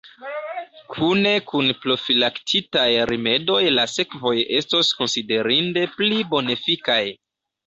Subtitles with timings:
[0.93, 7.01] Kune kun profilaktikaj rimedoj la sekvoj estos konsiderinde pli bonefikaj.